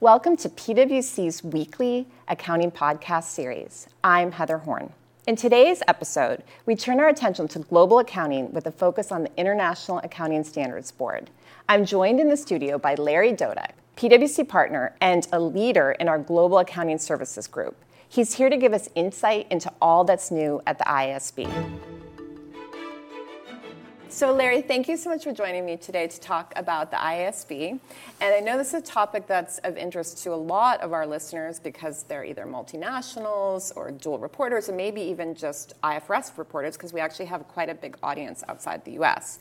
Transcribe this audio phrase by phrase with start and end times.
[0.00, 3.88] Welcome to PwC's weekly accounting podcast series.
[4.04, 4.92] I'm Heather Horn.
[5.26, 9.36] In today's episode, we turn our attention to global accounting with a focus on the
[9.36, 11.30] International Accounting Standards Board.
[11.68, 16.20] I'm joined in the studio by Larry Dodyk, PwC partner and a leader in our
[16.20, 17.76] Global Accounting Services Group.
[18.08, 21.97] He's here to give us insight into all that's new at the IASB.
[24.18, 27.78] So, Larry, thank you so much for joining me today to talk about the IASB.
[28.20, 31.06] And I know this is a topic that's of interest to a lot of our
[31.06, 36.92] listeners because they're either multinationals or dual reporters, or maybe even just IFRS reporters, because
[36.92, 39.38] we actually have quite a big audience outside the US.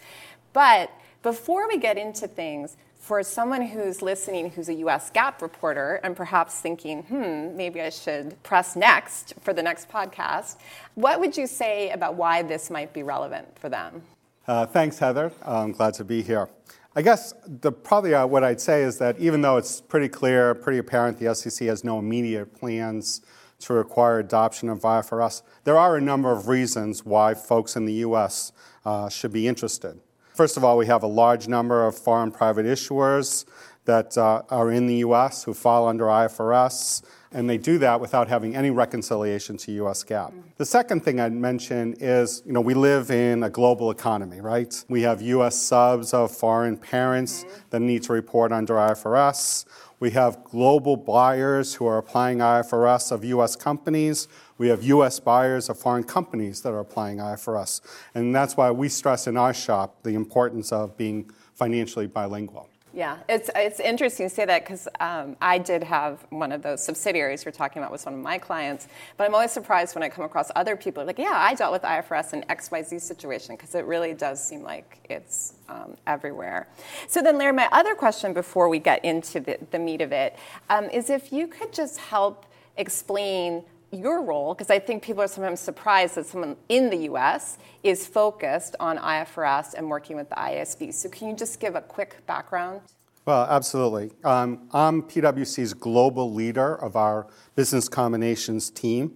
[0.53, 0.91] But
[1.23, 6.15] before we get into things, for someone who's listening who's a US GAAP reporter and
[6.15, 10.57] perhaps thinking, hmm, maybe I should press next for the next podcast,
[10.93, 14.03] what would you say about why this might be relevant for them?
[14.47, 15.33] Uh, thanks, Heather.
[15.43, 16.47] I'm glad to be here.
[16.95, 20.55] I guess the, probably uh, what I'd say is that even though it's pretty clear,
[20.55, 23.21] pretty apparent the SEC has no immediate plans
[23.59, 27.93] to require adoption of IFRS, there are a number of reasons why folks in the
[27.95, 28.53] U.S.
[28.85, 29.99] Uh, should be interested.
[30.33, 33.43] First of all, we have a large number of foreign private issuers
[33.83, 35.43] that uh, are in the U.S.
[35.43, 40.31] who fall under IFRS and they do that without having any reconciliation to US GAAP.
[40.31, 40.41] Mm-hmm.
[40.57, 44.73] The second thing I'd mention is, you know, we live in a global economy, right?
[44.89, 47.57] We have US subs of foreign parents mm-hmm.
[47.71, 49.65] that need to report under IFRS.
[49.99, 54.27] We have global buyers who are applying IFRS of US companies.
[54.57, 57.81] We have US buyers of foreign companies that are applying IFRS.
[58.13, 62.69] And that's why we stress in our shop the importance of being financially bilingual.
[62.97, 66.83] Yeah, it's, it's interesting to say that because um, I did have one of those
[66.83, 68.87] subsidiaries you're talking about was one of my clients.
[69.17, 71.83] But I'm always surprised when I come across other people like, yeah, I dealt with
[71.83, 76.69] IFRS in XYZ situation because it really does seem like it's um, everywhere.
[77.07, 80.35] So then, Larry, my other question before we get into the, the meat of it
[80.71, 82.47] um, is if you could just help
[82.77, 87.57] explain your role, because I think people are sometimes surprised that someone in the US
[87.83, 90.93] is focused on IFRS and working with the IASB.
[90.93, 92.81] So, can you just give a quick background?
[93.25, 94.11] Well, absolutely.
[94.23, 99.13] Um, I'm PwC's global leader of our business combinations team,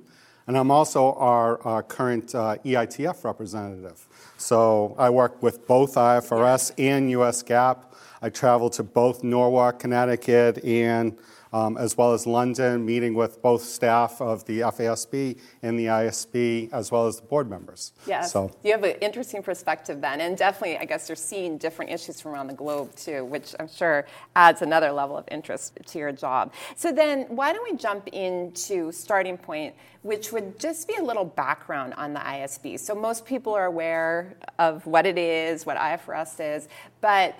[0.47, 4.07] and I'm also our, our current uh, EITF representative.
[4.37, 7.85] So, I work with both IFRS and US GAAP.
[8.21, 11.17] I travel to both Norwalk, Connecticut, and
[11.53, 16.71] um, as well as London, meeting with both staff of the FASB and the ISB,
[16.71, 17.93] as well as the board members.
[18.07, 18.31] Yes.
[18.31, 22.21] So you have an interesting perspective then, and definitely, I guess you're seeing different issues
[22.21, 26.11] from around the globe too, which I'm sure adds another level of interest to your
[26.11, 26.53] job.
[26.75, 31.25] So then, why don't we jump into starting point, which would just be a little
[31.25, 32.79] background on the ISB.
[32.79, 36.67] So most people are aware of what it is, what IFRS is,
[37.01, 37.35] but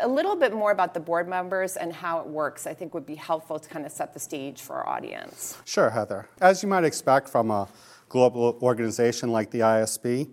[0.00, 3.06] a little bit more about the board members and how it works, I think would
[3.06, 5.58] be helpful to kind of set the stage for our audience.
[5.64, 6.28] Sure, Heather.
[6.40, 7.68] As you might expect from a
[8.08, 10.28] global organization like the ISB,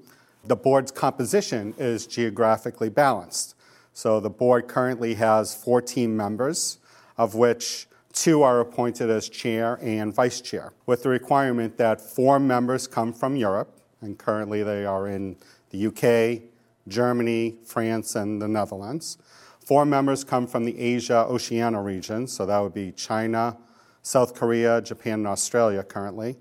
[0.46, 3.56] the board's composition is geographically balanced.
[3.94, 6.80] So the board currently has 14 members,
[7.18, 12.40] of which two are appointed as chair and vice chair, with the requirement that four
[12.40, 15.38] members come from Europe, and currently they are in
[15.70, 16.42] the UK,
[16.88, 19.18] Germany, France, and the Netherlands.
[19.66, 23.56] Four members come from the Asia Oceania region, so that would be China,
[24.02, 26.36] South Korea, Japan, and Australia currently.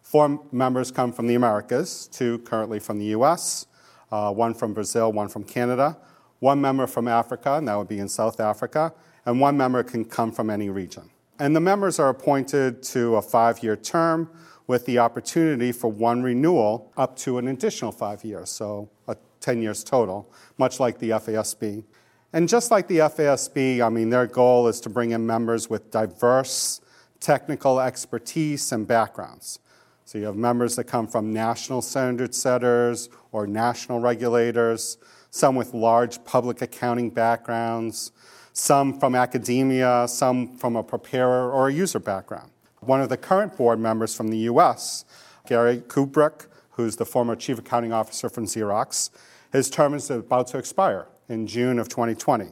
[0.00, 3.66] Four members come from the Americas, two currently from the US,
[4.12, 5.98] uh, one from Brazil, one from Canada,
[6.38, 8.94] one member from Africa, and that would be in South Africa,
[9.26, 11.10] and one member can come from any region.
[11.40, 14.30] And the members are appointed to a five year term
[14.68, 19.62] with the opportunity for one renewal up to an additional five years, so a 10
[19.62, 21.84] years total, much like the FASB.
[22.32, 25.90] And just like the FASB, I mean, their goal is to bring in members with
[25.90, 26.80] diverse
[27.20, 29.60] technical expertise and backgrounds.
[30.04, 34.98] So you have members that come from national standard setters or national regulators,
[35.30, 38.12] some with large public accounting backgrounds,
[38.52, 42.50] some from academia, some from a preparer or a user background.
[42.80, 45.06] One of the current board members from the US,
[45.46, 49.10] Gary Kabureck, who's the former chief accounting officer from Xerox,
[49.50, 52.46] his term is about to expire in June of 2020.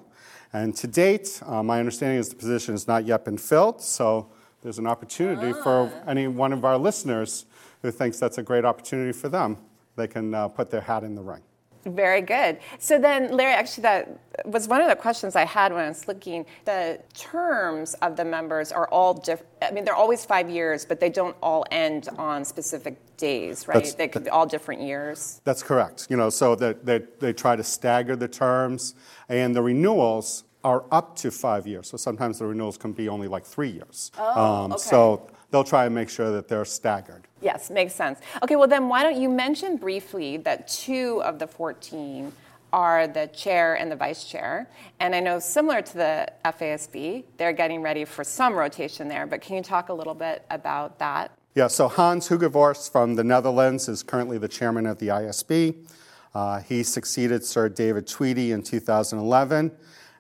[0.53, 4.29] And to date, uh, my understanding is the position has not yet been filled, so
[4.63, 5.63] there's an opportunity ah.
[5.63, 7.47] for any one of our listeners
[7.83, 9.59] who thinks that's a great opportunity for them.
[9.97, 11.43] They can uh, put their hat in the ring.
[11.87, 12.59] Very good.
[12.81, 16.09] So then, Larry, actually, that was one of the questions I had when I was
[16.09, 16.45] looking.
[16.65, 19.53] The terms of the members are all different.
[19.63, 23.75] I mean, they're always five years, but they don't all end on specific days, right?
[23.75, 25.41] That's, they could be all different years.
[25.45, 26.09] That's correct.
[26.11, 28.95] You know, so that they, they try to stagger the terms,
[29.29, 31.89] and the renewals are up to five years.
[31.89, 34.11] So sometimes the renewals can be only like three years.
[34.19, 34.83] Oh, um, okay.
[34.83, 37.29] So they'll try and make sure that they're staggered.
[37.47, 38.19] Yes, makes sense.
[38.43, 42.33] Okay, well, then why don't you mention briefly that two of the 14
[42.73, 44.69] are the chair and the vice chair.
[44.99, 49.43] And I know similar to the FASB, they're getting ready for some rotation there, but
[49.43, 51.31] can you talk a little bit about that?
[51.55, 55.87] Yeah, so Hans Hoogervorst from the Netherlands is currently the chairman of the ISB.
[56.35, 59.71] Uh, he succeeded Sir David Tweedie in 2011,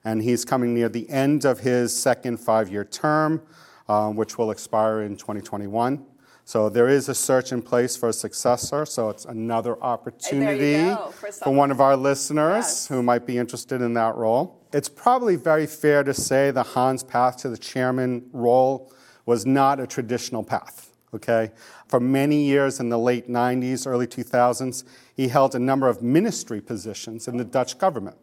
[0.04, 3.42] and he's coming near the end of his second five year term,
[3.88, 6.06] um, which will expire in 2021.
[6.48, 11.10] So there is a search in place for a successor, so it's another opportunity go,
[11.10, 12.86] for for one of our listeners Yes.
[12.86, 14.56] who might be interested in that role.
[14.72, 18.92] It's probably very fair to say the Hans path to the chairman role
[19.26, 20.92] was not a traditional path.
[21.12, 21.50] Okay,
[21.88, 24.84] for many years in the late 90s, early 2000s,
[25.16, 28.16] he held a number of ministry positions in the Dutch government,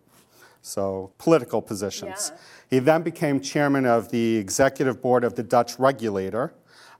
[0.61, 2.31] so political positions.
[2.31, 2.39] Yeah.
[2.69, 6.53] He then became chairman of the executive board of the Dutch regulator,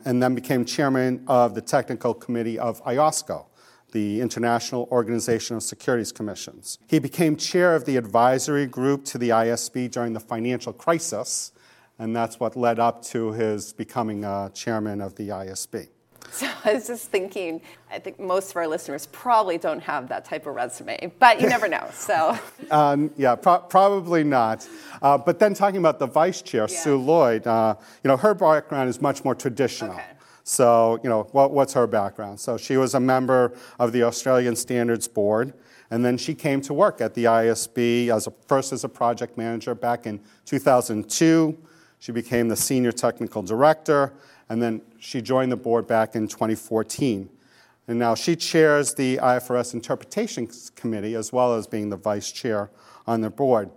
[0.05, 3.45] and then became chairman of the technical committee of IOSCO,
[3.91, 6.79] the International Organization of Securities Commissions.
[6.87, 11.51] He became chair of the advisory group to the ISB during the financial crisis,
[11.99, 15.89] and that's what led up to his becoming uh, chairman of the ISB.
[16.33, 20.25] So I was just thinking, I think most of our listeners probably don't have that
[20.25, 21.87] type of resume, but you never know.
[21.93, 22.37] So,
[22.71, 24.67] Um, yeah, pro- probably not.
[25.01, 26.79] Uh, but then talking about the vice chair, Yeah.
[26.79, 29.93] Sue Lloyd, uh, you know, her background is much more traditional.
[29.93, 30.03] Okay.
[30.43, 32.39] So, you know, what, what's her background?
[32.39, 35.53] So she was a member of the Australian Standards Board,
[35.91, 39.37] and then she came to work at the ISB as a, first as a project
[39.37, 41.57] manager back in 2002.
[41.99, 44.11] She became the senior technical director,
[44.53, 47.27] and then she joined the board back in 2014.
[47.87, 52.69] And now she chairs the IFRS Interpretation Committee as well as being the vice chair
[53.07, 53.71] on the board.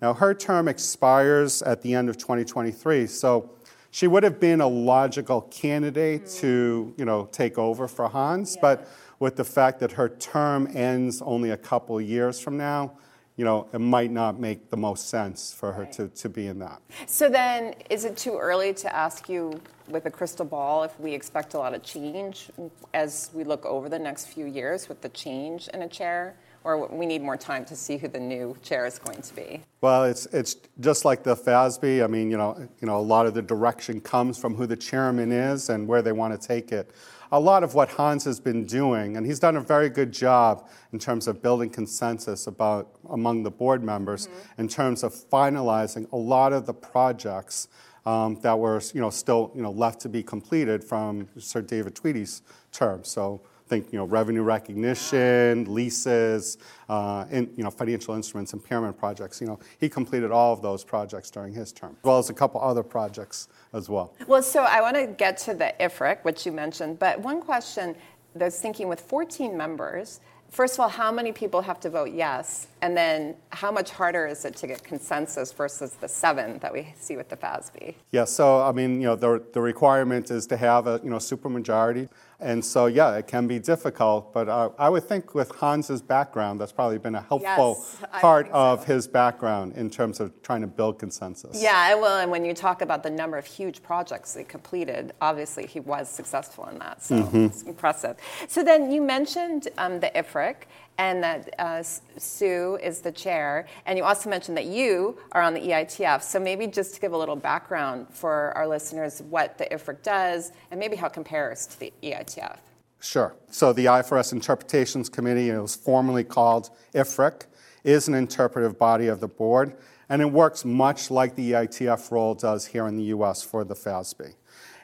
[0.00, 3.50] Now, her term expires at the end of 2023, so
[3.90, 6.40] she would have been a logical candidate mm-hmm.
[6.40, 8.88] to, you know, take over for Hans, but
[9.18, 12.92] with the fact that her term ends only a couple years from now,
[13.42, 16.60] you know, it might not make the most sense for her to, to be in
[16.60, 16.80] that.
[17.06, 21.12] so then is it too early to ask you with a crystal ball if we
[21.12, 22.50] expect a lot of change
[22.94, 26.36] as we look over the next few years with the change in a chair?
[26.62, 29.60] Or we need more time to see who the new chair is going to be?
[29.80, 32.04] Well, it's, it's just like the FASB.
[32.04, 34.76] I mean, you know, you know, a lot of the direction comes from who the
[34.76, 36.92] chairman is and where they want to take it.
[37.32, 40.68] A lot of what Hans has been doing, and he's done a very good job
[40.92, 46.16] in terms of building consensus about among the board members in terms of finalizing a
[46.16, 47.68] lot of the projects
[48.04, 51.94] um, that were, you know, still, you know, left to be completed from Sir David
[51.94, 53.02] Tweedie's term.
[53.02, 53.40] So
[53.72, 56.58] think you know revenue recognition, leases,
[56.90, 59.40] uh, in, you know financial instruments, impairment projects.
[59.40, 62.34] You know he completed all of those projects during his term, as well as a
[62.34, 64.14] couple other projects as well.
[64.26, 67.96] Well, so I want to get to the IFRIC, which you mentioned, but one question
[68.34, 70.20] that I was thinking with 14 members,
[70.50, 72.66] first of all, how many people have to vote yes?
[72.82, 76.94] And then how much harder is it to get consensus versus the seven that we
[76.96, 77.94] see with the FASB?
[78.10, 81.16] Yeah, so I mean, you know, the, the requirement is to have a you know
[81.16, 82.08] supermajority,
[82.42, 84.32] and so yeah, it can be difficult.
[84.32, 88.46] But uh, I would think with Hans's background, that's probably been a helpful Yes, part
[88.48, 88.52] so.
[88.52, 91.62] of his background in terms of trying to build consensus.
[91.62, 92.18] Yeah, I will.
[92.18, 96.08] And when you talk about the number of huge projects he completed, obviously he was
[96.08, 97.02] successful in that.
[97.02, 98.16] So it's impressive.
[98.48, 100.56] So then you mentioned um, the IFRIC
[100.98, 103.66] and that uh, Sue is the chair.
[103.86, 106.22] And you also mentioned that you are on the EITF.
[106.22, 110.52] So maybe just to give a little background for our listeners what the IFRIC does
[110.70, 112.58] and maybe how it compares to the EITF.
[113.00, 113.34] Sure.
[113.50, 117.46] So the IFRS Interpretations Committee, it was formerly called IFRIC,
[117.82, 119.74] is an interpretive body of the board,
[120.08, 123.74] and it works much like the EITF role does here in the US for the
[123.74, 124.34] FASB.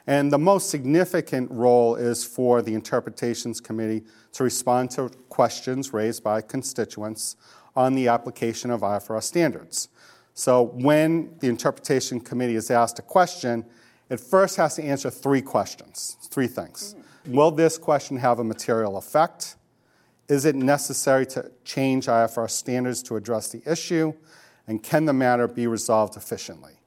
[0.09, 6.23] And the most significant role is for the Interpretations Committee to respond to questions raised
[6.23, 7.35] by constituents
[7.75, 9.89] on the application of IFRS standards.
[10.33, 13.63] So when the Interpretation Committee is asked a question,
[14.09, 16.95] it first has to answer three questions, three things.
[17.27, 19.57] Will this question have a material effect?
[20.27, 24.13] Is it necessary to change IFRS standards to address the issue?
[24.65, 26.79] And can the matter be resolved efficiently?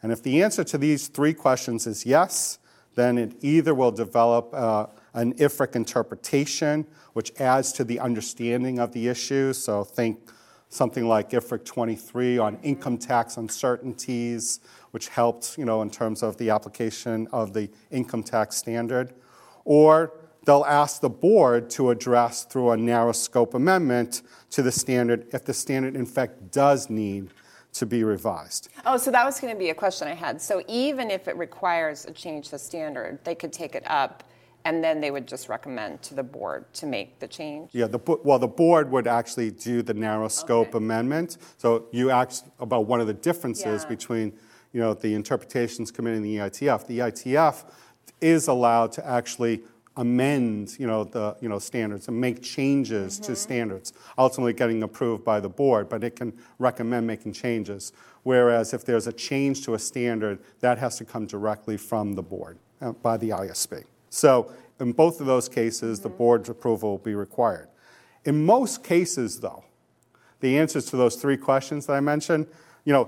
[0.00, 2.58] And if the answer to these three questions is yes,
[2.94, 8.92] then it either will develop uh, an IFRIC interpretation, which adds to the understanding of
[8.92, 9.52] the issue.
[9.52, 10.18] So think
[10.68, 14.60] something like IFRIC 23 on income tax uncertainties,
[14.92, 19.12] which helped, you know, in terms of the application of the income tax standard.
[19.64, 20.12] Or
[20.44, 25.44] they'll ask the board to address through a narrow scope amendment to the standard if
[25.44, 27.28] the standard, in fact, does need
[27.74, 28.68] to be revised.
[28.84, 30.40] Oh, so that was going to be a question I had.
[30.40, 34.24] So even if it requires a change to standard, they could take it up
[34.64, 37.70] and then they would just recommend to the board to make the change?
[37.72, 40.78] Yeah, the, well, the board would actually do the narrow scope Okay.
[40.78, 41.38] amendment.
[41.58, 43.88] So you asked about one of the differences Yeah.
[43.88, 44.32] between,
[44.72, 46.86] you know, the Interpretations Committee and the EITF.
[46.86, 47.64] The EITF
[48.20, 49.62] is allowed to actually
[49.96, 53.32] amend, you know, the, you know, standards and make changes Mm-hmm.
[53.32, 57.92] to standards, ultimately getting approved by the board, but it can recommend making changes.
[58.22, 62.22] Whereas if there's a change to a standard, that has to come directly from the
[62.22, 63.84] board, uh, by the ISB.
[64.08, 67.68] So in both of those cases, the board's approval will be required.
[68.24, 69.64] In most cases, though,
[70.40, 72.46] the answers to those three questions that I mentioned,
[72.84, 73.04] you know,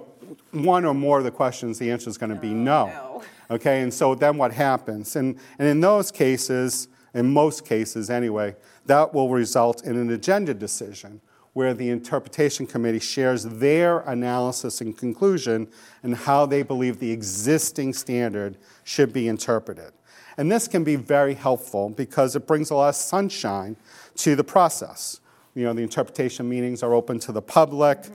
[0.52, 2.86] one or more of the questions, the answer is going to be no.
[2.86, 3.22] no.
[3.50, 5.16] Okay, and so then what happens?
[5.16, 10.54] And, and in those cases, in most cases anyway, that will result in an agenda
[10.54, 11.20] decision
[11.52, 15.68] where the interpretation committee shares their analysis and conclusion
[16.02, 19.92] and how they believe the existing standard should be interpreted.
[20.36, 23.76] And this can be very helpful because it brings a lot of sunshine
[24.16, 25.20] to the process.
[25.54, 28.02] You know, the interpretation meetings are open to the public.
[28.02, 28.14] Mm-hmm.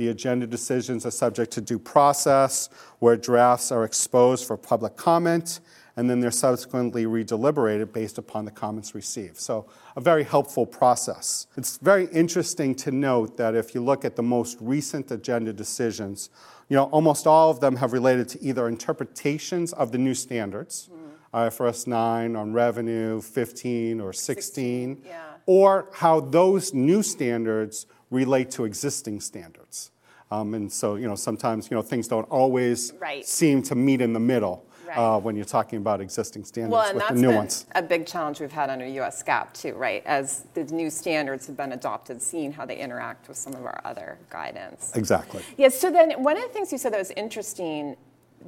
[0.00, 5.60] The agenda decisions are subject to due process, where drafts are exposed for public comment,
[5.94, 9.36] and then they're subsequently redeliberated based upon the comments received.
[9.36, 9.66] So,
[9.96, 11.48] a very helpful process.
[11.54, 16.30] It's very interesting to note that if you look at the most recent agenda decisions,
[16.70, 20.88] you know, almost all of them have related to either interpretations of the new standards,
[20.90, 21.36] mm-hmm.
[21.36, 25.20] IFRS 9 on revenue, 15 or 16, yeah.
[25.44, 29.90] or how those new standards relate to existing standards.
[30.30, 33.26] Um, and so, you know, sometimes, you know, things don't always Right.
[33.26, 34.64] seem to meet in the middle
[34.96, 37.66] uh, when you're talking about existing standards Well, and with that's the ones.
[37.76, 40.02] a big challenge we've had under US GAAP too, right?
[40.04, 43.80] As the new standards have been adopted, seeing how they interact with some of our
[43.84, 44.92] other guidance.
[44.96, 45.42] Exactly.
[45.56, 47.96] Yes, so then one of the things you said that was interesting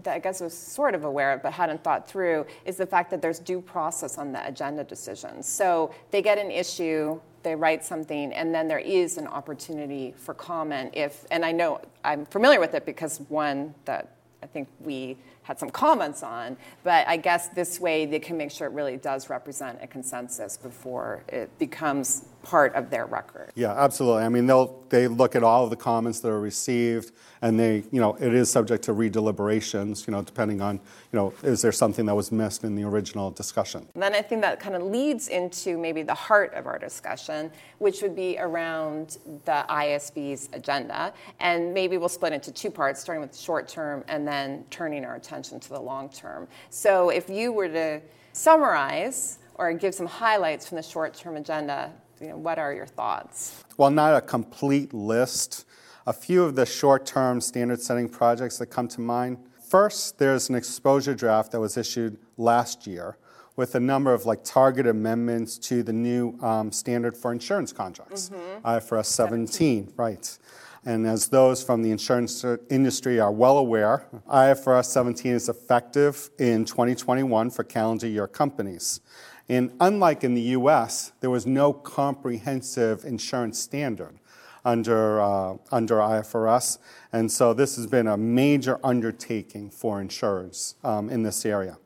[0.02, 3.10] that I guess was sort of aware of but hadn't thought through is the fact
[3.10, 5.46] that there's due process on the agenda decisions.
[5.46, 10.34] So they get an issue, they write something, and then there is an opportunity for
[10.34, 15.16] comment if, and I know I'm familiar with it because one that I think we
[15.42, 18.96] had some comments on, but I guess this way they can make sure it really
[18.96, 23.52] does represent a consensus before it becomes part of their record.
[23.54, 24.24] Yeah, absolutely.
[24.24, 27.84] I mean, they'll they look at all of the comments that are received, and they,
[27.92, 30.06] you know, it is subject to redeliberations.
[30.06, 30.76] You know, depending on,
[31.12, 33.86] you know, is there something that was missed in the original discussion?
[33.94, 37.50] And then I think that kind of leads into maybe the heart of our discussion,
[37.78, 41.14] which would be around the ISB's agenda.
[41.40, 45.14] And maybe we'll split into two parts, starting with short term and then turning our
[45.14, 46.46] attention to the long term.
[46.70, 48.00] So if you were to
[48.32, 52.86] summarize or give some highlights from the short term agenda, you know, what are your
[52.86, 53.64] thoughts?
[53.76, 55.64] Well, not a complete list,
[56.06, 59.38] a few of the short term standard setting projects that come to mind.
[59.68, 63.16] First, there's an exposure draft that was issued last year
[63.56, 68.30] with a number of like target amendments to the new um, standard for insurance contracts,
[68.64, 70.38] IFRS 17, right.
[70.84, 76.64] And as those from the insurance industry are well aware, IFRS 17 is effective in
[76.64, 79.00] 2021 for calendar year companies.
[79.48, 84.18] And unlike in the US, there was no comprehensive insurance standard
[84.64, 86.78] under, uh, under IFRS.
[87.12, 91.78] And so this has been a major undertaking for insurers um, in this area.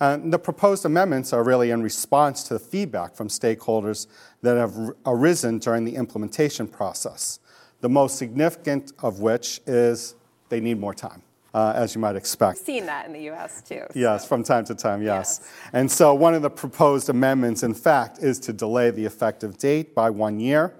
[0.00, 4.06] And the proposed amendments are really in response to the feedback from stakeholders
[4.42, 7.40] that have arisen during the implementation process.
[7.80, 10.14] The most significant of which is
[10.48, 11.22] they need more time,
[11.54, 12.58] uh, as you might expect.
[12.58, 13.84] Seen that in the US too.
[13.94, 15.40] Yes, from time to time, yes.
[15.40, 15.52] Yes.
[15.72, 19.94] And so one of the proposed amendments, in fact, is to delay the effective date
[19.94, 20.74] by one year.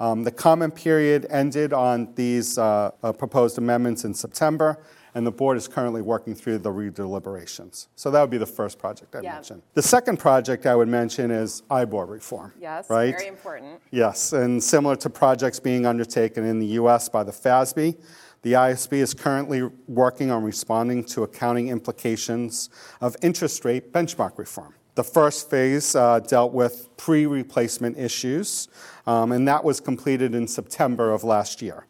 [0.00, 4.82] Um, the comment period ended on these uh, uh, proposed amendments in September,
[5.14, 7.88] and the board is currently working through the redeliberations.
[7.96, 9.34] So that would be the first project I Yeah.
[9.34, 9.62] mentioned.
[9.74, 12.52] The second project I would mention is IBOR reform.
[12.60, 13.14] Yes, right?
[13.16, 13.80] very important.
[13.90, 17.96] Yes, and similar to projects being undertaken in the US by the FASB,
[18.42, 24.74] the ISB is currently working on responding to accounting implications of interest rate benchmark reform.
[24.94, 28.68] The first phase uh, dealt with pre replacement issues,
[29.06, 31.86] um, and that was completed in September of last year.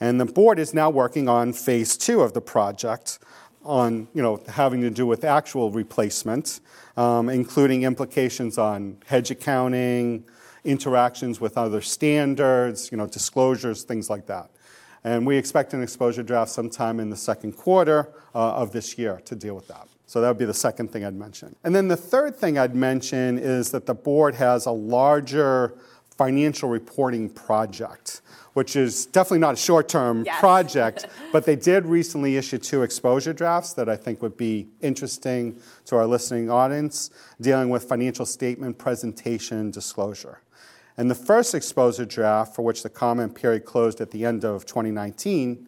[0.00, 3.18] And the board is now working on phase two of the project
[3.64, 6.60] on, you know, having to do with actual replacement,
[6.96, 10.24] um, including implications on hedge accounting,
[10.64, 14.50] interactions with other standards, you know, disclosures, things like that.
[15.04, 19.20] And we expect an exposure draft sometime in the second quarter uh, of this year
[19.26, 19.86] to deal with that.
[20.06, 21.56] So that would be the second thing I'd mention.
[21.64, 25.74] And then the third thing I'd mention is that the board has a larger
[26.16, 28.22] financial reporting project,
[28.54, 30.40] which is definitely not a short term Yes.
[30.40, 35.60] project, but they did recently issue two exposure drafts that I think would be interesting
[35.86, 40.40] to our listening audience, dealing with financial statement presentation and disclosure.
[40.96, 44.64] And the first exposure draft, for which the comment period closed at the end of
[44.64, 45.66] 2019,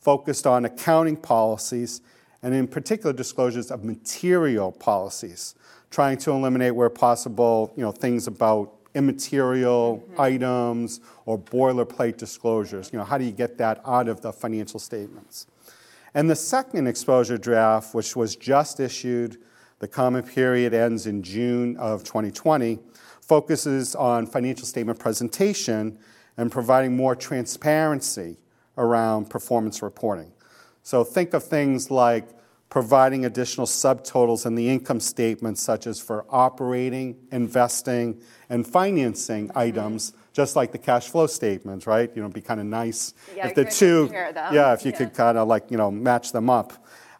[0.00, 2.00] focused on accounting policies
[2.40, 5.56] and, in particular, disclosures of material policies,
[5.90, 10.20] trying to eliminate, where possible, you know, things about immaterial mm-hmm.
[10.20, 12.90] items or boilerplate disclosures.
[12.92, 15.46] You know, how do you get that out of the financial statements?
[16.14, 19.38] And the second exposure draft, which was just issued,
[19.78, 22.80] the comment period ends in June of 2020,
[23.20, 25.96] focuses on financial statement presentation
[26.36, 28.36] and providing more transparency
[28.76, 30.32] around performance reporting.
[30.82, 32.28] So think of things like
[32.70, 38.20] providing additional subtotals in the income statement, such as for operating, investing,
[38.50, 42.10] and financing items, just like the cash flow statements, right?
[42.14, 44.98] You know, it'd be kind of nice Yeah, if the two, yeah, if you Yeah.
[44.98, 46.72] could kind of like, you know, match them up.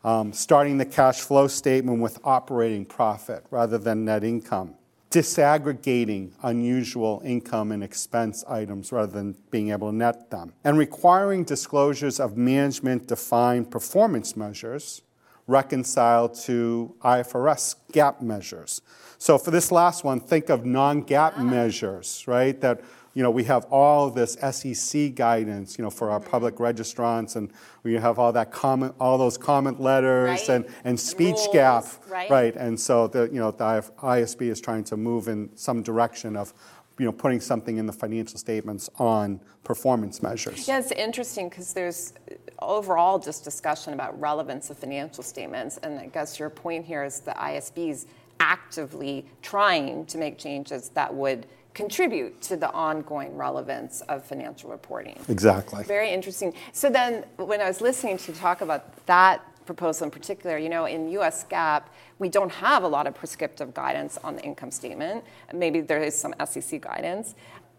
[0.04, 4.74] Um, starting the cash flow statement with operating profit rather than net income.
[5.10, 10.52] Disaggregating unusual income and expense items rather than being able to net them.
[10.62, 15.02] And requiring disclosures of management defined performance measures
[15.48, 18.82] reconciled to IFRS GAAP measures.
[19.18, 21.42] So for this last one, think of non-GAAP ah.
[21.42, 22.60] measures, right?
[22.60, 22.82] That
[23.14, 26.30] you know we have all this SEC guidance, you know, for our mm-hmm.
[26.30, 27.50] public registrants, and
[27.82, 30.48] we have all that comment, all those comment letters Right.
[30.48, 32.30] and, and speech rules, GAAP, right.
[32.30, 32.54] right?
[32.54, 36.36] And so the you know the IF ISB is trying to move in some direction
[36.36, 36.52] of
[36.98, 40.66] you know putting something in the financial statements on performance measures.
[40.66, 42.12] Yeah, it's interesting because there's
[42.60, 47.20] overall just discussion about relevance of financial statements, and I guess your point here is
[47.20, 48.06] the ISBs
[48.40, 55.16] actively trying to make changes that would contribute to the ongoing relevance of financial reporting.
[55.28, 55.84] Exactly.
[55.84, 56.52] Very interesting.
[56.72, 60.70] So then, when I was listening to you talk about that proposal in particular, you
[60.70, 61.44] know, in U.S.
[61.48, 61.82] GAAP,
[62.18, 65.22] we don't have a lot of prescriptive guidance on the income statement.
[65.52, 67.34] Maybe there is some SEC guidance,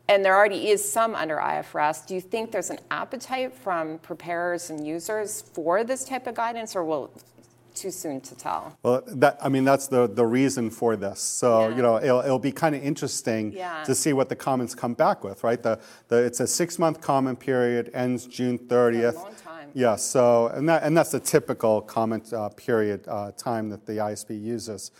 [0.07, 2.05] and there already is some under IFRS.
[2.07, 6.75] Do you think there's an appetite from preparers and users for this type of guidance,
[6.75, 7.09] or will
[7.75, 8.77] too soon to tell?
[8.83, 11.19] Well, that, I mean, that's the, the reason for this.
[11.21, 11.75] So, Yeah.
[11.75, 13.83] you know, it'll, it'll be kind of interesting Yeah.
[13.85, 15.61] to see what the comments come back with, right?
[15.61, 19.17] The, the, it's a six month comment period, ends June 30th.
[19.73, 19.81] Time.
[19.81, 23.93] Yeah, so, and, that, and that's the typical comment uh, period uh, time that the
[23.93, 24.91] ISB uses.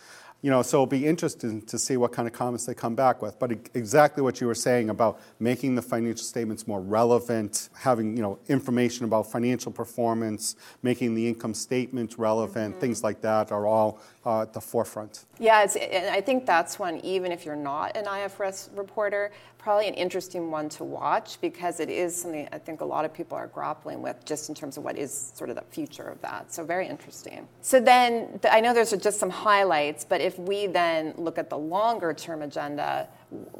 [0.42, 3.20] You know, so it'll be interesting to see what kind of comments they come back
[3.20, 3.38] with.
[3.38, 8.22] But exactly what you were saying about making the financial statements more relevant, having, you
[8.22, 12.80] know, information about financial performance, making the income statement relevant, Mm-hmm.
[12.80, 15.24] things like that are all uh, at the forefront.
[15.38, 19.88] Yeah, it's, and I think that's one, even if you're not an IFRS reporter, probably
[19.88, 23.36] an interesting one to watch because it is something I think a lot of people
[23.36, 26.52] are grappling with just in terms of what is sort of the future of that.
[26.52, 27.46] So, very interesting.
[27.60, 31.50] So, then th- I know there's just some highlights, but if we then look at
[31.50, 33.08] the longer term agenda,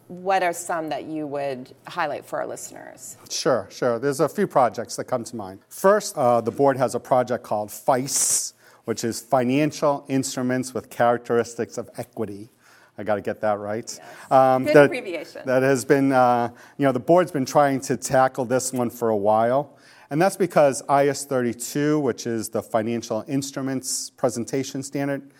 [0.08, 3.16] what are some that you would highlight for our listeners?
[3.30, 3.98] Sure, sure.
[3.98, 5.60] There's a few projects that come to mind.
[5.68, 11.78] First, uh, the board has a project called FICE, which is Financial Instruments with Characteristics
[11.78, 12.50] of Equity.
[12.98, 13.98] I got to get that right.
[14.30, 15.42] Um, Good abbreviation.
[15.46, 19.08] That has been, uh, you know, the board's been trying to tackle this one for
[19.08, 19.78] a while.
[20.10, 25.30] And that's because IS 32, which is the Financial Instruments Presentation Standard,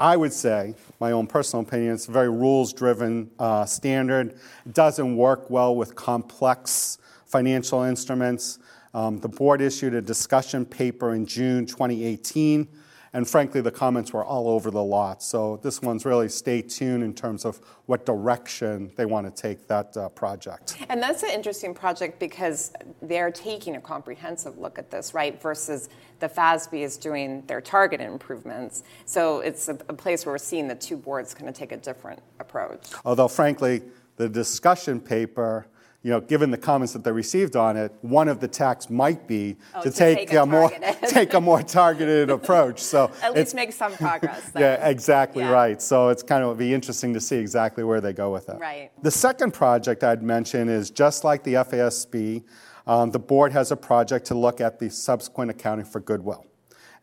[0.00, 4.38] I would say, my own personal opinion, it's a very rules driven uh, standard.
[4.64, 8.58] It doesn't work well with complex financial instruments.
[8.94, 12.68] Um, the board issued a discussion paper in June 2018,
[13.12, 15.22] and frankly, the comments were all over the lot.
[15.22, 19.66] So this one's really stay tuned in terms of what direction they want to take
[19.68, 20.76] that uh, project.
[20.88, 25.40] And that's an interesting project because they're taking a comprehensive look at this, right?
[25.40, 25.88] Versus
[26.20, 28.82] the FASB is doing their target improvements.
[29.06, 31.76] So it's a, a place where we're seeing the two boards kind of take a
[31.76, 32.88] different approach.
[33.04, 33.82] Although, frankly,
[34.16, 35.66] the discussion paper,
[36.08, 39.28] you know, given the comments that they received on it, one of the tacks might
[39.28, 41.08] be Oh, to, to take, take a a more targeted.
[41.10, 42.80] take a more targeted approach.
[42.80, 44.48] So At least make some progress.
[44.52, 44.62] then.
[44.80, 45.50] yeah, exactly Yeah.
[45.50, 45.82] right.
[45.82, 48.56] So it's kind of be interesting to see exactly where they go with it.
[48.58, 48.90] Right.
[49.02, 52.42] The second project I'd mention is just like the FASB,
[52.86, 56.46] um, the board has a project to look at the subsequent accounting for goodwill.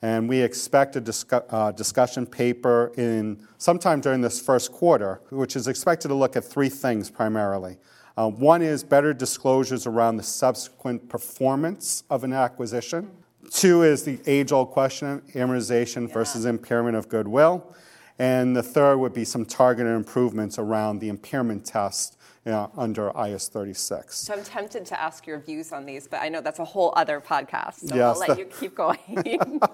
[0.02, 5.56] And we expect a discu- uh, discussion paper in sometime during this first quarter, which
[5.56, 7.78] is expected to look at three things primarily.
[8.18, 13.12] Uh, one is better disclosures around the subsequent performance of an acquisition.
[13.52, 17.76] Two is the age old question of amortization versus impairment of goodwill.
[18.18, 22.18] And the third would be some targeted improvements around the impairment test
[22.52, 24.16] know, under IS 36.
[24.18, 26.94] So I'm tempted to ask your views on these, but I know that's a whole
[26.96, 27.88] other podcast.
[27.90, 29.60] So Yes, I'll let the- you keep going.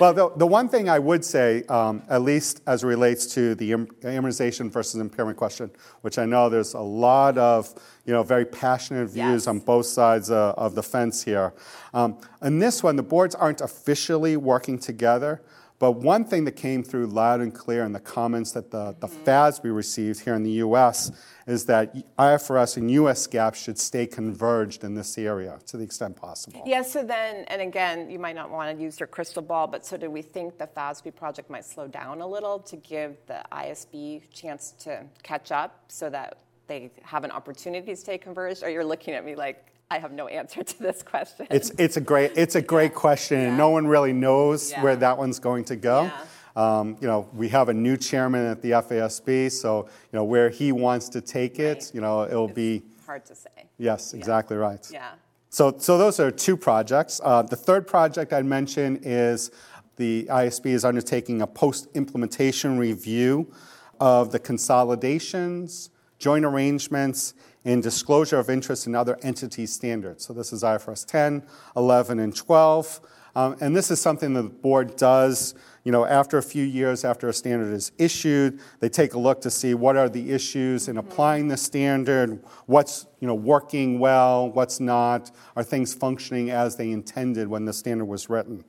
[0.00, 3.54] Well, the, the one thing I would say, um, at least as it relates to
[3.54, 7.72] the amortization versus impairment question, which I know there's a lot of
[8.04, 9.46] you know very passionate views Yes.
[9.46, 11.54] on both sides uh, of the fence here.
[11.92, 15.42] Um, in this one, the boards aren't officially working together.
[15.84, 19.06] But one thing that came through loud and clear in the comments that the, the
[19.06, 21.12] FASB received here in the US
[21.46, 26.16] is that IFRS and US GAAP should stay converged in this area to the extent
[26.16, 26.62] possible.
[26.64, 29.84] yeah, so then, and again, you might not want to use your crystal ball, but
[29.84, 33.42] so do we think the FASB project might slow down a little to give the
[33.52, 38.62] ISB chance to catch up so that they have an opportunity to stay converged?
[38.62, 41.46] Or you're looking at me like I have no answer to this question?
[41.50, 44.82] It's, it's a great it's a great question, and no one really knows Yeah.
[44.82, 46.10] where that one's going to go.
[46.56, 50.50] Um, you know, we have a new chairman at the FASB, so you know where
[50.50, 51.74] he wants to take it.
[51.78, 51.90] Right.
[51.94, 53.50] You know, it'll be hard to say.
[53.78, 54.86] yes, exactly right.
[54.92, 55.10] Yeah.
[55.50, 57.20] So, so those are two projects.
[57.22, 59.50] Uh, the third project I'd mention is
[59.96, 63.52] the ISB is undertaking a post-implementation review
[64.00, 70.24] of the consolidations, joint arrangements, and disclosure of interest in other entity standards.
[70.24, 71.42] So this is IFRS 10,
[71.76, 73.00] 11, and 12.
[73.36, 77.04] Um, and this is something that the board does, you know, after a few years
[77.04, 80.88] after a standard is issued, they take a look to see what are the issues
[80.88, 86.76] in applying the standard, what's, you know, working well, what's not, are things functioning as
[86.76, 88.64] they intended when the standard was written.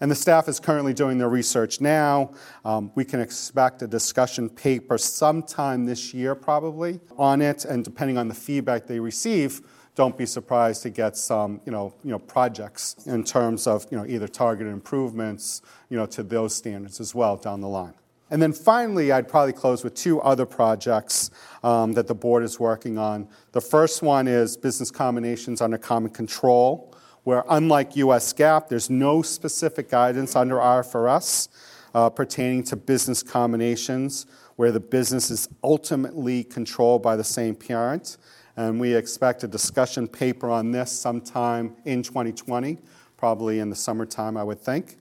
[0.00, 2.32] And the staff is currently doing their research now.
[2.64, 7.66] Um, we can expect a discussion paper sometime this year, probably, on it.
[7.66, 9.60] And depending on the feedback they receive,
[9.94, 13.98] don't be surprised to get some, you know, you know, projects in terms of, you
[13.98, 15.60] know, either targeted improvements,
[15.90, 17.92] you know, to those standards as well down the line.
[18.30, 21.30] And then finally, I'd probably close with two other projects
[21.64, 23.28] um, that the board is working on.
[23.52, 26.89] The first one is business combinations under common control
[27.24, 31.48] where unlike US GAAP, there's no specific guidance under IFRS
[31.94, 38.18] uh, pertaining to business combinations where the business is ultimately controlled by the same parent.
[38.56, 42.78] And we expect a discussion paper on this sometime in 2020,
[43.16, 44.98] probably in the summertime, I would think.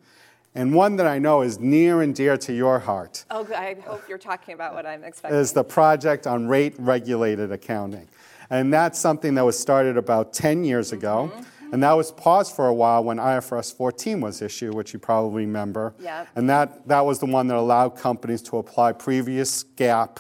[0.56, 4.08] And one that I know is near and dear to your heart Oh, I hope
[4.10, 5.40] you're talking about what I'm expecting.
[5.40, 8.08] is the project on rate regulated accounting.
[8.50, 11.32] And that's something that was started about 10 years ago.
[11.72, 15.46] And that was paused for a while when IFRS 14 was issued, which you probably
[15.46, 15.94] remember.
[16.00, 16.28] Yep.
[16.36, 20.18] And that, that was the one that allowed companies to apply previous GAAP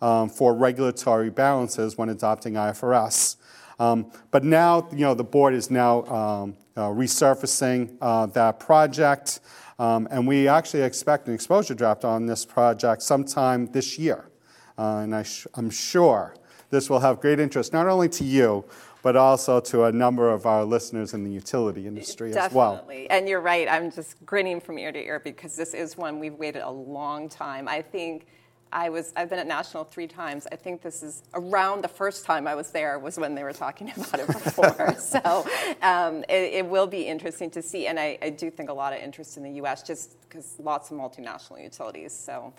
[0.00, 3.36] um, for regulatory balances when adopting IFRS.
[3.78, 9.40] Um, but now, you know, the board is now um, uh, resurfacing uh, that project,
[9.78, 14.30] um, and we actually expect an exposure draft on this project sometime this year.
[14.78, 16.36] Uh, and I sh- I'm sure
[16.70, 18.64] this will have great interest not only to you,
[19.04, 22.76] but also to a number of our listeners in the utility industry as well.
[22.76, 23.10] Definitely.
[23.10, 23.68] And you're right.
[23.68, 27.28] I'm just grinning from ear to ear because this is one we've waited a long
[27.28, 27.68] time.
[27.68, 28.26] I think
[28.72, 30.46] I was I've been at National three times.
[30.50, 33.52] I think this is around the first time I was there was when they were
[33.52, 34.94] talking about it before.
[34.98, 35.46] so
[35.82, 37.86] um, it, it will be interesting to see.
[37.88, 39.82] And I, I do think a lot of interest in the U.S.
[39.82, 42.14] just because lots of multinational utilities.
[42.14, 42.54] So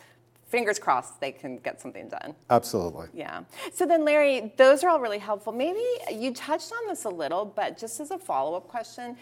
[0.55, 2.33] fingers crossed they can get something done.
[2.49, 3.07] Absolutely.
[3.13, 3.41] Yeah.
[3.73, 5.51] So then, Larry, those are all really helpful.
[5.51, 9.17] Maybe you touched on this a little, but just as a follow up question,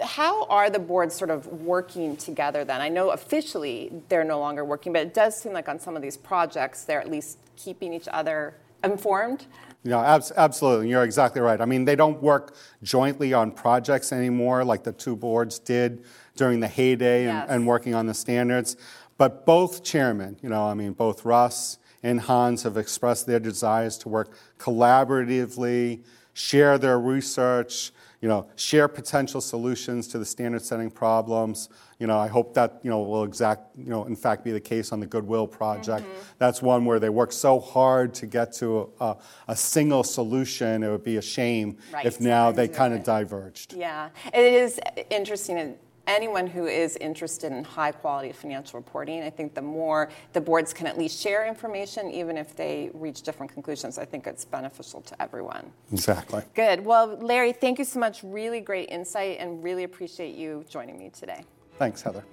[0.00, 2.80] how are the boards sort of working together then?
[2.80, 6.00] I know officially they're no longer working, but it does seem like on some of
[6.00, 9.44] these projects they're at least keeping each other informed.
[9.82, 10.88] Yeah, abs- absolutely.
[10.88, 11.60] You're exactly right.
[11.60, 16.04] I mean, they don't work jointly on projects anymore like the two boards did
[16.36, 18.76] during the heyday and, and working on the standards.
[19.20, 23.98] But both chairmen, you know, I mean, both Russ and Hans have expressed their desires
[23.98, 30.90] to work collaboratively, share their research, you know, share potential solutions to the standard setting
[30.90, 31.68] problems.
[31.98, 34.60] You know, I hope that, you know, will exact, you know, in fact be the
[34.60, 36.06] case on the Goodwill project.
[36.06, 36.20] Mm-hmm.
[36.38, 39.16] That's one where they work so hard to get to a,
[39.48, 40.82] a single solution.
[40.82, 43.74] It would be a shame Right, if now they kind of diverged.
[43.74, 44.80] Yeah, it is
[45.10, 45.76] interesting.
[46.10, 50.40] And anyone who is interested in high quality financial reporting, I think the more the
[50.40, 54.44] boards can at least share information, even if they reach different conclusions, I think it's
[54.44, 55.70] beneficial to everyone.
[55.92, 56.42] Exactly.
[56.56, 56.84] Good.
[56.84, 58.24] Well, Larry, thank you so much.
[58.24, 61.44] Really great insight and really appreciate you joining me today.
[61.78, 62.24] Thanks, Heather.